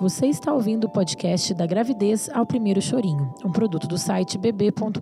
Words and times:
Você 0.00 0.28
está 0.28 0.50
ouvindo 0.50 0.84
o 0.84 0.88
podcast 0.88 1.52
da 1.52 1.66
gravidez 1.66 2.30
ao 2.32 2.46
primeiro 2.46 2.80
chorinho, 2.80 3.34
um 3.44 3.52
produto 3.52 3.86
do 3.86 3.98
site 3.98 4.38
bb.com.br. 4.38 5.00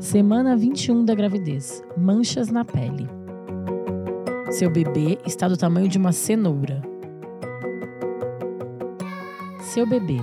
Semana 0.00 0.56
21 0.56 1.04
da 1.04 1.14
gravidez. 1.14 1.80
Manchas 1.96 2.50
na 2.50 2.64
pele. 2.64 3.08
Seu 4.50 4.68
bebê 4.68 5.16
está 5.24 5.46
do 5.46 5.56
tamanho 5.56 5.86
de 5.86 5.96
uma 5.96 6.10
cenoura. 6.10 6.82
Seu 9.60 9.86
bebê. 9.86 10.20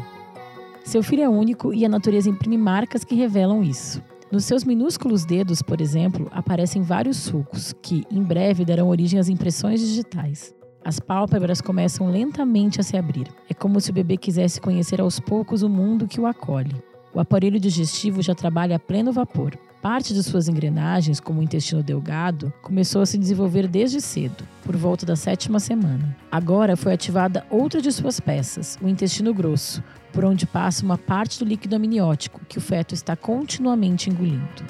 Seu 0.84 1.02
filho 1.02 1.24
é 1.24 1.30
único 1.30 1.74
e 1.74 1.86
a 1.86 1.90
natureza 1.90 2.30
imprime 2.30 2.58
marcas 2.58 3.06
que 3.06 3.16
revelam 3.16 3.64
isso. 3.64 4.04
Nos 4.32 4.46
seus 4.46 4.64
minúsculos 4.64 5.26
dedos, 5.26 5.64
por 5.64 5.82
exemplo, 5.82 6.28
aparecem 6.32 6.84
vários 6.84 7.18
sulcos 7.18 7.74
que, 7.82 8.04
em 8.12 8.22
breve, 8.22 8.64
darão 8.64 8.90
origem 8.90 9.20
às 9.20 9.28
impressões 9.28 9.80
digitais. 9.80 10.54
As 10.86 11.00
pálpebras 11.00 11.62
começam 11.62 12.12
lentamente 12.12 12.80
a 12.80 12.84
se 12.84 12.96
abrir. 12.96 13.28
É 13.50 13.56
como 13.56 13.82
se 13.82 13.90
o 13.90 13.94
bebê 13.94 14.18
quisesse 14.18 14.62
conhecer 14.62 15.02
aos 15.02 15.20
poucos 15.20 15.64
o 15.64 15.70
mundo 15.70 16.08
que 16.08 16.22
o 16.22 16.28
acolhe. 16.28 16.76
O 17.14 17.20
aparelho 17.20 17.60
digestivo 17.60 18.22
já 18.22 18.36
trabalha 18.36 18.76
a 18.76 18.80
pleno 18.80 19.12
vapor. 19.12 19.58
Parte 19.82 20.14
de 20.14 20.22
suas 20.22 20.48
engrenagens, 20.48 21.20
como 21.20 21.40
o 21.40 21.44
intestino 21.44 21.82
delgado, 21.82 22.54
começou 22.62 23.02
a 23.02 23.06
se 23.06 23.18
desenvolver 23.18 23.68
desde 23.68 24.02
cedo, 24.02 24.44
por 24.64 24.76
volta 24.76 25.06
da 25.06 25.16
sétima 25.16 25.60
semana. 25.60 26.16
Agora 26.30 26.76
foi 26.76 26.94
ativada 26.94 27.46
outra 27.50 27.82
de 27.82 27.92
suas 27.92 28.20
peças, 28.20 28.78
o 28.82 28.90
intestino 28.90 29.34
grosso, 29.34 29.82
por 30.12 30.26
onde 30.26 30.46
passa 30.46 30.84
uma 30.84 30.98
parte 30.98 31.40
do 31.40 31.46
líquido 31.46 31.78
amniótico 31.78 32.42
que 32.48 32.58
o 32.58 32.62
feto 32.62 32.94
está 32.94 33.16
continuamente 33.16 34.10
engolindo. 34.10 34.66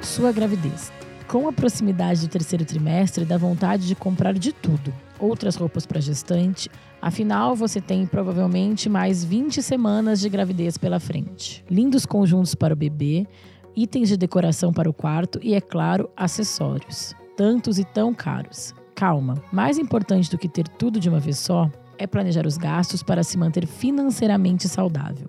Sua 0.00 0.32
gravidez. 0.32 0.92
Com 1.28 1.46
a 1.46 1.52
proximidade 1.52 2.22
do 2.22 2.28
terceiro 2.28 2.64
trimestre, 2.64 3.22
dá 3.22 3.36
vontade 3.36 3.86
de 3.86 3.94
comprar 3.94 4.32
de 4.32 4.50
tudo. 4.50 4.94
Outras 5.20 5.56
roupas 5.56 5.84
para 5.84 6.00
gestante. 6.00 6.70
Afinal, 7.02 7.54
você 7.54 7.82
tem 7.82 8.06
provavelmente 8.06 8.88
mais 8.88 9.22
20 9.22 9.62
semanas 9.62 10.20
de 10.20 10.28
gravidez 10.30 10.78
pela 10.78 10.98
frente. 10.98 11.62
Lindos 11.70 12.06
conjuntos 12.06 12.54
para 12.54 12.72
o 12.72 12.76
bebê, 12.76 13.26
itens 13.76 14.08
de 14.08 14.16
decoração 14.16 14.72
para 14.72 14.88
o 14.88 14.94
quarto 14.94 15.38
e, 15.42 15.52
é 15.52 15.60
claro, 15.60 16.08
acessórios. 16.16 17.14
Tantos 17.36 17.78
e 17.78 17.84
tão 17.84 18.14
caros. 18.14 18.74
Calma, 18.94 19.34
mais 19.52 19.76
importante 19.76 20.30
do 20.30 20.38
que 20.38 20.48
ter 20.48 20.66
tudo 20.66 20.98
de 20.98 21.10
uma 21.10 21.20
vez 21.20 21.36
só 21.36 21.70
é 21.98 22.06
planejar 22.06 22.46
os 22.46 22.56
gastos 22.56 23.02
para 23.02 23.22
se 23.22 23.36
manter 23.36 23.66
financeiramente 23.66 24.66
saudável. 24.66 25.26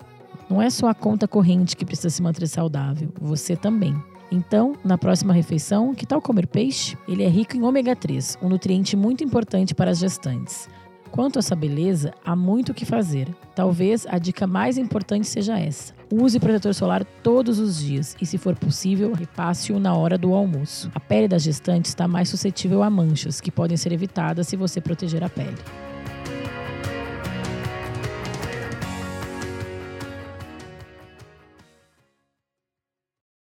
Não 0.48 0.62
é 0.62 0.70
só 0.70 0.88
a 0.88 0.94
conta 0.94 1.28
corrente 1.28 1.76
que 1.76 1.84
precisa 1.84 2.08
se 2.08 2.22
manter 2.22 2.48
saudável, 2.48 3.12
você 3.20 3.54
também. 3.54 3.94
Então, 4.30 4.74
na 4.84 4.96
próxima 4.96 5.32
refeição, 5.32 5.94
que 5.94 6.06
tal 6.06 6.22
comer 6.22 6.46
peixe? 6.46 6.96
Ele 7.08 7.24
é 7.24 7.28
rico 7.28 7.56
em 7.56 7.62
ômega 7.62 7.96
3, 7.96 8.38
um 8.40 8.48
nutriente 8.48 8.96
muito 8.96 9.24
importante 9.24 9.74
para 9.74 9.90
as 9.90 9.98
gestantes. 9.98 10.68
Quanto 11.10 11.38
a 11.38 11.40
essa 11.40 11.56
beleza, 11.56 12.14
há 12.24 12.36
muito 12.36 12.70
o 12.70 12.74
que 12.74 12.84
fazer. 12.84 13.28
Talvez 13.54 14.06
a 14.08 14.18
dica 14.18 14.46
mais 14.46 14.78
importante 14.78 15.26
seja 15.26 15.58
essa. 15.58 15.92
Use 16.12 16.38
protetor 16.38 16.72
solar 16.72 17.04
todos 17.04 17.58
os 17.58 17.78
dias 17.78 18.16
e, 18.20 18.26
se 18.26 18.38
for 18.38 18.54
possível, 18.54 19.12
repasse-o 19.12 19.80
na 19.80 19.94
hora 19.94 20.16
do 20.16 20.32
almoço. 20.32 20.88
A 20.94 21.00
pele 21.00 21.26
da 21.26 21.38
gestante 21.38 21.86
está 21.86 22.06
mais 22.06 22.28
suscetível 22.28 22.84
a 22.84 22.90
manchas, 22.90 23.40
que 23.40 23.50
podem 23.50 23.76
ser 23.76 23.92
evitadas 23.92 24.46
se 24.46 24.56
você 24.56 24.80
proteger 24.80 25.24
a 25.24 25.28
pele. 25.28 25.58